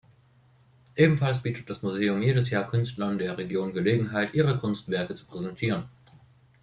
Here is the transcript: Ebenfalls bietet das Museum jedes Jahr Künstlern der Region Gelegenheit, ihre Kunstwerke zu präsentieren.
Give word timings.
Ebenfalls 0.95 1.43
bietet 1.43 1.69
das 1.69 1.83
Museum 1.83 2.23
jedes 2.23 2.49
Jahr 2.49 2.67
Künstlern 2.71 3.19
der 3.19 3.37
Region 3.37 3.71
Gelegenheit, 3.71 4.33
ihre 4.33 4.57
Kunstwerke 4.57 5.13
zu 5.13 5.27
präsentieren. 5.27 5.89